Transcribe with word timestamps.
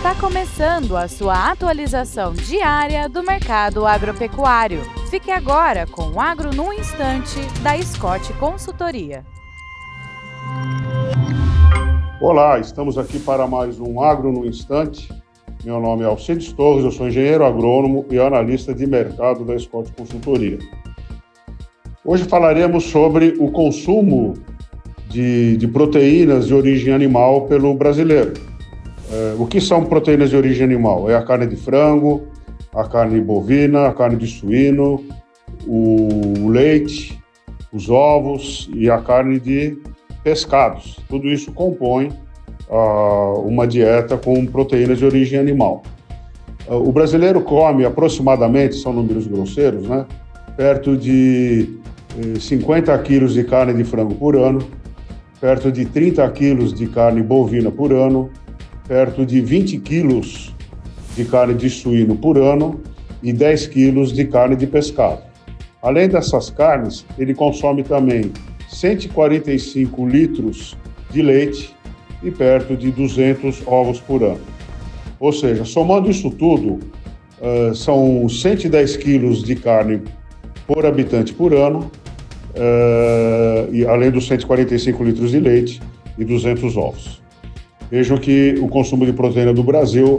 Está 0.00 0.14
começando 0.14 0.96
a 0.96 1.06
sua 1.06 1.50
atualização 1.50 2.32
diária 2.32 3.06
do 3.06 3.22
mercado 3.22 3.84
agropecuário. 3.84 4.80
Fique 5.10 5.30
agora 5.30 5.86
com 5.86 6.12
o 6.12 6.18
Agro 6.18 6.56
no 6.56 6.72
Instante, 6.72 7.38
da 7.62 7.76
Scott 7.82 8.32
Consultoria. 8.38 9.26
Olá, 12.18 12.58
estamos 12.58 12.96
aqui 12.96 13.18
para 13.18 13.46
mais 13.46 13.78
um 13.78 14.00
Agro 14.00 14.32
no 14.32 14.46
Instante. 14.46 15.12
Meu 15.62 15.78
nome 15.78 16.02
é 16.02 16.06
Alcides 16.06 16.50
Torres, 16.50 16.86
eu 16.86 16.90
sou 16.90 17.06
engenheiro 17.06 17.44
agrônomo 17.44 18.06
e 18.10 18.18
analista 18.18 18.72
de 18.72 18.86
mercado 18.86 19.44
da 19.44 19.58
Scott 19.58 19.92
Consultoria. 19.92 20.58
Hoje 22.02 22.24
falaremos 22.24 22.84
sobre 22.84 23.36
o 23.38 23.52
consumo 23.52 24.32
de, 25.10 25.58
de 25.58 25.68
proteínas 25.68 26.46
de 26.46 26.54
origem 26.54 26.94
animal 26.94 27.42
pelo 27.42 27.74
brasileiro. 27.74 28.48
É, 29.10 29.34
o 29.38 29.46
que 29.46 29.60
são 29.60 29.84
proteínas 29.84 30.30
de 30.30 30.36
origem 30.36 30.64
animal? 30.64 31.10
É 31.10 31.16
a 31.16 31.22
carne 31.22 31.46
de 31.46 31.56
frango, 31.56 32.28
a 32.72 32.84
carne 32.84 33.20
bovina, 33.20 33.88
a 33.88 33.92
carne 33.92 34.16
de 34.16 34.26
suíno, 34.26 35.04
o 35.66 36.48
leite, 36.48 37.20
os 37.72 37.90
ovos 37.90 38.70
e 38.72 38.88
a 38.88 38.98
carne 38.98 39.40
de 39.40 39.76
pescados. 40.22 40.98
Tudo 41.08 41.28
isso 41.28 41.52
compõe 41.52 42.12
uh, 42.68 43.40
uma 43.40 43.66
dieta 43.66 44.16
com 44.16 44.46
proteínas 44.46 44.98
de 44.98 45.04
origem 45.04 45.38
animal. 45.38 45.82
Uh, 46.68 46.76
o 46.76 46.92
brasileiro 46.92 47.40
come 47.42 47.84
aproximadamente, 47.84 48.76
são 48.76 48.92
números 48.92 49.26
grosseiros, 49.26 49.88
né? 49.88 50.06
Perto 50.56 50.96
de 50.96 51.78
eh, 52.18 52.38
50 52.38 52.96
quilos 52.98 53.32
de 53.32 53.44
carne 53.44 53.72
de 53.72 53.82
frango 53.82 54.14
por 54.14 54.36
ano, 54.36 54.60
perto 55.40 55.72
de 55.72 55.86
30 55.86 56.28
quilos 56.32 56.74
de 56.74 56.86
carne 56.86 57.22
bovina 57.22 57.70
por 57.70 57.92
ano, 57.92 58.28
perto 58.90 59.24
de 59.24 59.40
20 59.40 59.78
quilos 59.78 60.52
de 61.14 61.24
carne 61.24 61.54
de 61.54 61.70
suíno 61.70 62.16
por 62.16 62.36
ano 62.36 62.80
e 63.22 63.32
10 63.32 63.68
quilos 63.68 64.12
de 64.12 64.24
carne 64.24 64.56
de 64.56 64.66
pescado. 64.66 65.22
Além 65.80 66.08
dessas 66.08 66.50
carnes, 66.50 67.06
ele 67.16 67.32
consome 67.32 67.84
também 67.84 68.32
145 68.68 70.08
litros 70.08 70.76
de 71.08 71.22
leite 71.22 71.72
e 72.20 72.32
perto 72.32 72.76
de 72.76 72.90
200 72.90 73.62
ovos 73.64 74.00
por 74.00 74.24
ano. 74.24 74.40
Ou 75.20 75.32
seja, 75.32 75.64
somando 75.64 76.10
isso 76.10 76.28
tudo, 76.28 76.80
uh, 77.40 77.72
são 77.72 78.28
110 78.28 78.96
quilos 78.96 79.44
de 79.44 79.54
carne 79.54 80.02
por 80.66 80.84
habitante 80.84 81.32
por 81.32 81.54
ano, 81.54 81.88
uh, 82.56 83.72
e 83.72 83.86
além 83.86 84.10
dos 84.10 84.26
145 84.26 85.04
litros 85.04 85.30
de 85.30 85.38
leite 85.38 85.80
e 86.18 86.24
200 86.24 86.76
ovos. 86.76 87.20
Vejam 87.90 88.18
que 88.18 88.54
o 88.60 88.68
consumo 88.68 89.04
de 89.04 89.12
proteína 89.12 89.52
do 89.52 89.62
Brasil 89.62 90.18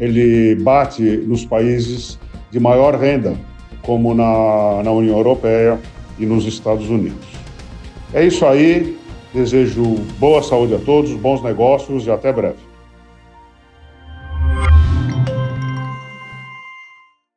ele 0.00 0.54
bate 0.56 1.02
nos 1.02 1.44
países 1.44 2.18
de 2.50 2.60
maior 2.60 2.94
renda, 2.94 3.36
como 3.82 4.14
na, 4.14 4.82
na 4.84 4.92
União 4.92 5.16
Europeia 5.16 5.78
e 6.18 6.24
nos 6.24 6.46
Estados 6.46 6.88
Unidos. 6.88 7.26
É 8.12 8.24
isso 8.24 8.46
aí. 8.46 8.96
Desejo 9.34 9.82
boa 10.18 10.42
saúde 10.42 10.74
a 10.74 10.78
todos, 10.78 11.12
bons 11.12 11.42
negócios 11.42 12.06
e 12.06 12.10
até 12.10 12.32
breve. 12.32 12.56